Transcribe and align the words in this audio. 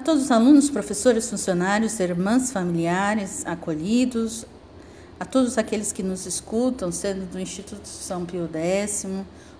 A 0.00 0.02
todos 0.02 0.22
os 0.22 0.30
alunos, 0.30 0.70
professores, 0.70 1.28
funcionários, 1.28 2.00
irmãs, 2.00 2.50
familiares, 2.50 3.44
acolhidos, 3.44 4.46
a 5.20 5.26
todos 5.26 5.58
aqueles 5.58 5.92
que 5.92 6.02
nos 6.02 6.24
escutam, 6.24 6.90
sendo 6.90 7.30
do 7.30 7.38
Instituto 7.38 7.86
São 7.86 8.24
Pio 8.24 8.48
X 8.50 9.06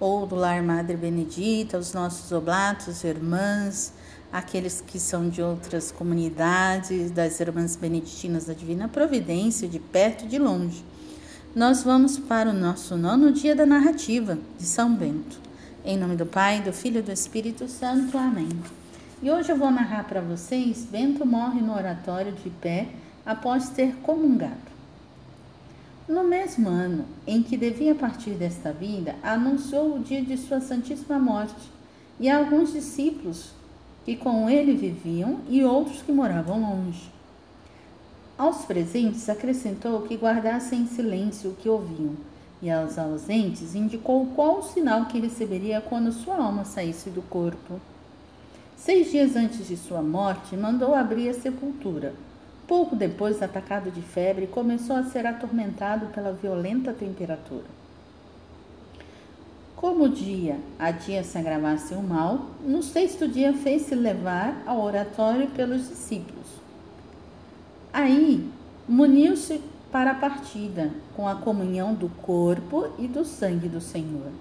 ou 0.00 0.26
do 0.26 0.34
Lar 0.34 0.62
Madre 0.62 0.96
Benedita, 0.96 1.76
os 1.76 1.92
nossos 1.92 2.32
oblatos, 2.32 3.04
irmãs, 3.04 3.92
aqueles 4.32 4.80
que 4.80 4.98
são 4.98 5.28
de 5.28 5.42
outras 5.42 5.92
comunidades, 5.92 7.10
das 7.10 7.38
Irmãs 7.38 7.76
Beneditinas 7.76 8.46
da 8.46 8.54
Divina 8.54 8.88
Providência, 8.88 9.68
de 9.68 9.78
perto 9.78 10.24
e 10.24 10.28
de 10.28 10.38
longe. 10.38 10.82
Nós 11.54 11.82
vamos 11.82 12.16
para 12.16 12.48
o 12.48 12.54
nosso 12.54 12.96
nono 12.96 13.32
dia 13.32 13.54
da 13.54 13.66
narrativa 13.66 14.38
de 14.58 14.64
São 14.64 14.94
Bento. 14.94 15.38
Em 15.84 15.98
nome 15.98 16.16
do 16.16 16.24
Pai, 16.24 16.62
do 16.62 16.72
Filho 16.72 17.00
e 17.00 17.02
do 17.02 17.12
Espírito 17.12 17.68
Santo. 17.68 18.16
Amém. 18.16 18.48
E 19.22 19.30
hoje 19.30 19.52
eu 19.52 19.56
vou 19.56 19.70
narrar 19.70 20.02
para 20.08 20.20
vocês: 20.20 20.84
Bento 20.84 21.24
morre 21.24 21.60
no 21.60 21.76
oratório 21.76 22.32
de 22.32 22.50
pé 22.50 22.88
após 23.24 23.68
ter 23.68 23.94
comungado. 23.98 24.72
No 26.08 26.24
mesmo 26.24 26.68
ano 26.68 27.04
em 27.24 27.40
que 27.40 27.56
devia 27.56 27.94
partir 27.94 28.30
desta 28.30 28.72
vida, 28.72 29.14
anunciou 29.22 29.94
o 29.94 30.00
dia 30.00 30.20
de 30.20 30.36
sua 30.36 30.60
Santíssima 30.60 31.20
Morte, 31.20 31.70
e 32.18 32.28
alguns 32.28 32.72
discípulos 32.72 33.52
que 34.04 34.16
com 34.16 34.50
ele 34.50 34.74
viviam 34.74 35.38
e 35.48 35.64
outros 35.64 36.02
que 36.02 36.10
moravam 36.10 36.60
longe. 36.60 37.08
Aos 38.36 38.64
presentes 38.64 39.28
acrescentou 39.28 40.02
que 40.02 40.16
guardassem 40.16 40.80
em 40.80 40.86
silêncio 40.88 41.50
o 41.50 41.54
que 41.54 41.68
ouviam, 41.68 42.16
e 42.60 42.68
aos 42.68 42.98
ausentes 42.98 43.76
indicou 43.76 44.26
qual 44.34 44.58
o 44.58 44.62
sinal 44.64 45.06
que 45.06 45.20
receberia 45.20 45.80
quando 45.80 46.10
sua 46.10 46.38
alma 46.38 46.64
saísse 46.64 47.08
do 47.08 47.22
corpo. 47.22 47.80
Seis 48.84 49.12
dias 49.12 49.36
antes 49.36 49.68
de 49.68 49.76
sua 49.76 50.02
morte, 50.02 50.56
mandou 50.56 50.92
abrir 50.92 51.28
a 51.28 51.34
sepultura. 51.34 52.14
Pouco 52.66 52.96
depois, 52.96 53.40
atacado 53.40 53.92
de 53.92 54.02
febre, 54.02 54.48
começou 54.48 54.96
a 54.96 55.04
ser 55.04 55.24
atormentado 55.24 56.06
pela 56.06 56.32
violenta 56.32 56.92
temperatura. 56.92 57.62
Como 59.76 60.08
dia 60.08 60.58
a 60.80 60.90
dia 60.90 61.22
se 61.22 61.38
agravasse 61.38 61.94
o 61.94 62.02
mal, 62.02 62.46
no 62.66 62.82
sexto 62.82 63.28
dia 63.28 63.52
fez-se 63.52 63.94
levar 63.94 64.60
ao 64.66 64.82
oratório 64.82 65.46
pelos 65.50 65.88
discípulos. 65.88 66.48
Aí 67.92 68.50
muniu-se 68.88 69.60
para 69.92 70.10
a 70.10 70.16
partida, 70.16 70.90
com 71.14 71.28
a 71.28 71.36
comunhão 71.36 71.94
do 71.94 72.08
corpo 72.08 72.88
e 72.98 73.06
do 73.06 73.24
sangue 73.24 73.68
do 73.68 73.80
Senhor. 73.80 74.32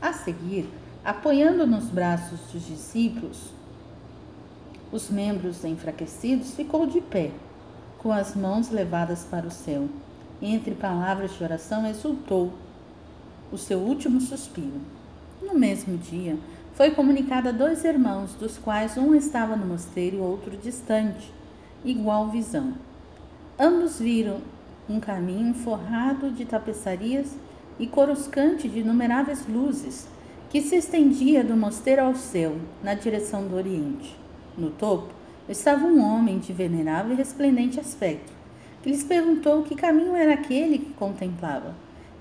A 0.00 0.14
seguir, 0.14 0.66
apoiando 1.08 1.66
nos 1.66 1.86
braços 1.86 2.38
dos 2.52 2.66
discípulos, 2.66 3.54
os 4.92 5.08
membros 5.08 5.64
enfraquecidos, 5.64 6.50
ficou 6.50 6.86
de 6.86 7.00
pé, 7.00 7.30
com 7.96 8.12
as 8.12 8.36
mãos 8.36 8.68
levadas 8.68 9.24
para 9.24 9.46
o 9.46 9.50
céu. 9.50 9.88
Entre 10.42 10.74
palavras 10.74 11.34
de 11.34 11.42
oração, 11.42 11.86
exultou 11.86 12.52
o 13.50 13.56
seu 13.56 13.78
último 13.78 14.20
suspiro. 14.20 14.82
No 15.40 15.58
mesmo 15.58 15.96
dia, 15.96 16.36
foi 16.74 16.90
comunicado 16.90 17.48
a 17.48 17.52
dois 17.52 17.84
irmãos, 17.84 18.34
dos 18.34 18.58
quais 18.58 18.98
um 18.98 19.14
estava 19.14 19.56
no 19.56 19.64
mosteiro 19.64 20.18
e 20.18 20.20
outro 20.20 20.58
distante, 20.58 21.32
igual 21.86 22.28
visão. 22.28 22.74
Ambos 23.58 23.98
viram 23.98 24.42
um 24.86 25.00
caminho 25.00 25.54
forrado 25.54 26.30
de 26.30 26.44
tapeçarias 26.44 27.34
e 27.78 27.86
coruscante 27.86 28.68
de 28.68 28.80
inumeráveis 28.80 29.46
luzes, 29.48 30.06
que 30.50 30.62
se 30.62 30.76
estendia 30.76 31.44
do 31.44 31.56
mosteiro 31.56 32.02
ao 32.02 32.14
céu, 32.14 32.56
na 32.82 32.94
direção 32.94 33.46
do 33.46 33.56
oriente. 33.56 34.16
No 34.56 34.70
topo 34.70 35.12
estava 35.48 35.84
um 35.84 36.02
homem 36.02 36.38
de 36.38 36.52
venerável 36.52 37.12
e 37.12 37.16
resplendente 37.16 37.78
aspecto, 37.78 38.32
que 38.82 38.88
lhes 38.88 39.04
perguntou 39.04 39.62
que 39.62 39.74
caminho 39.74 40.14
era 40.14 40.34
aquele 40.34 40.78
que 40.78 40.92
contemplava. 40.94 41.74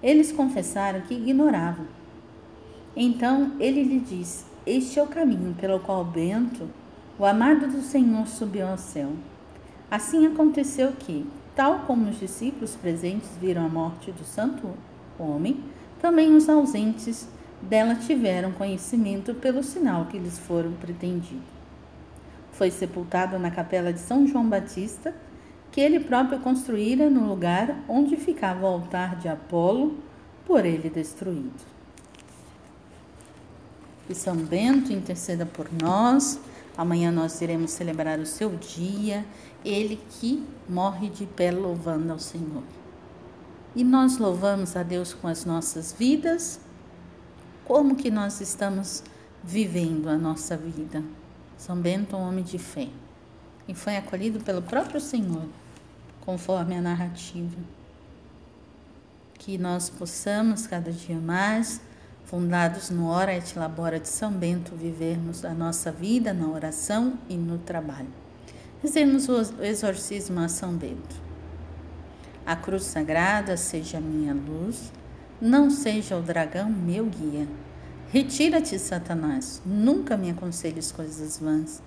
Eles 0.03 0.31
confessaram 0.31 1.01
que 1.01 1.13
ignoravam. 1.13 1.85
Então 2.96 3.53
ele 3.59 3.81
lhe 3.84 4.00
disse: 4.00 4.46
Este 4.66 5.00
é 5.00 5.03
o 5.03 5.07
caminho 5.07 5.56
pelo 5.56 5.80
qual 5.80 6.03
Bento, 6.03 6.68
o 7.18 7.25
amado 7.25 7.68
do 7.68 7.81
Senhor, 7.81 8.28
subiu 8.28 8.68
ao 8.68 8.78
céu. 8.78 9.12
Assim 9.90 10.28
aconteceu 10.28 10.91
que, 11.00 11.25
tal 11.56 11.80
como 11.80 12.09
os 12.09 12.19
discípulos 12.19 12.75
presentes 12.75 13.30
viram 13.40 13.66
a 13.66 13.69
morte 13.69 14.12
do 14.12 14.25
santo 14.25 14.69
homem, 15.18 15.63
também 16.01 16.35
os 16.35 16.50
ausentes 16.50 17.28
dela 17.62 17.95
tiveram 17.95 18.51
conhecimento 18.51 19.34
pelo 19.35 19.63
sinal 19.63 20.06
que 20.06 20.18
lhes 20.18 20.38
foram 20.38 20.73
pretendido. 20.73 21.41
Foi 22.51 22.72
sepultado 22.72 23.38
na 23.38 23.51
capela 23.51 23.94
de 23.94 24.00
São 24.00 24.25
João 24.28 24.47
Batista 24.47 25.13
que 25.72 25.81
ele 25.81 26.00
próprio 26.00 26.40
construíra 26.40 27.09
no 27.09 27.28
lugar 27.28 27.84
onde 27.88 28.18
ficava 28.18 28.63
o 28.63 28.68
altar 28.68 29.16
de 29.18 29.28
Apolo, 29.28 29.95
por 30.45 30.66
ele 30.66 30.90
destruído. 30.90 31.78
E 34.09 34.16
São 34.16 34.35
Bento 34.35 34.94
interceda 34.94 35.45
por 35.45 35.68
nós. 35.72 36.39
Amanhã 36.78 37.12
nós 37.12 37.41
iremos 37.41 37.72
celebrar 37.72 38.18
o 38.19 38.25
seu 38.25 38.51
dia, 38.56 39.25
ele 39.66 40.00
que 40.09 40.44
morre 40.69 41.09
de 41.09 41.25
pé 41.25 41.51
louvando 41.51 42.13
ao 42.13 42.19
Senhor. 42.19 42.63
E 43.75 43.84
nós 43.84 44.18
louvamos 44.18 44.75
a 44.75 44.84
Deus 44.84 45.13
com 45.13 45.28
as 45.28 45.44
nossas 45.44 45.91
vidas. 45.91 46.59
Como 47.67 47.97
que 47.97 48.09
nós 48.09 48.39
estamos 48.39 49.03
vivendo 49.44 50.07
a 50.07 50.17
nossa 50.17 50.55
vida? 50.55 51.03
São 51.57 51.75
Bento, 51.75 52.16
um 52.16 52.22
homem 52.22 52.41
de 52.41 52.57
fé, 52.57 52.88
e 53.67 53.75
foi 53.75 53.97
acolhido 53.97 54.39
pelo 54.39 54.61
próprio 54.61 55.01
Senhor 55.01 55.44
conforme 56.22 56.77
a 56.77 56.81
narrativa. 56.81 57.57
Que 59.33 59.57
nós 59.57 59.89
possamos 59.89 60.66
cada 60.66 60.94
dia 60.94 61.17
mais, 61.17 61.81
fundados 62.23 62.89
no 62.89 63.09
Ora 63.09 63.35
et 63.35 63.53
Labora 63.57 64.00
de 64.00 64.07
São 64.07 64.31
Bento, 64.31 64.73
vivermos 64.73 65.44
a 65.44 65.53
nossa 65.53 65.91
vida 65.91 66.33
na 66.33 66.47
oração 66.47 67.19
e 67.27 67.35
no 67.35 67.57
trabalho. 67.57 68.07
Rezemos 68.81 69.27
o 69.27 69.61
exorcismo 69.61 70.39
a 70.39 70.47
São 70.47 70.72
Bento. 70.72 71.17
A 72.45 72.56
cruz 72.56 72.83
sagrada 72.83 73.57
seja 73.57 74.00
minha 74.00 74.33
luz, 74.33 74.89
não 75.42 75.70
seja 75.70 76.18
o 76.18 76.22
dragão 76.22 76.70
meu 76.70 77.06
guia. 77.06 77.48
Retira-te, 78.12 78.80
Satanás, 78.80 79.62
nunca 79.66 80.18
me 80.18 80.30
aconselhes 80.30 80.92
coisas 80.92 81.40
vãs. 81.40 81.81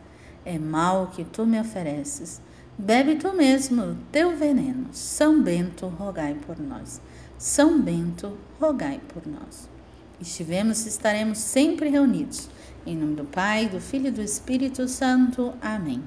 É 0.44 0.58
mal 0.58 1.08
que 1.08 1.24
tu 1.24 1.46
me 1.46 1.60
ofereces 1.60 2.40
Bebe 2.80 3.16
tu 3.16 3.34
mesmo 3.34 3.98
teu 4.10 4.34
veneno. 4.34 4.86
São 4.90 5.42
Bento, 5.42 5.86
rogai 5.86 6.34
por 6.46 6.58
nós. 6.58 6.98
São 7.36 7.78
Bento, 7.78 8.38
rogai 8.58 8.98
por 9.12 9.26
nós. 9.26 9.68
Estivemos 10.18 10.86
e 10.86 10.88
estaremos 10.88 11.36
sempre 11.36 11.90
reunidos. 11.90 12.48
Em 12.86 12.96
nome 12.96 13.16
do 13.16 13.24
Pai, 13.24 13.68
do 13.68 13.80
Filho 13.80 14.06
e 14.06 14.10
do 14.10 14.22
Espírito 14.22 14.88
Santo. 14.88 15.52
Amém. 15.60 16.02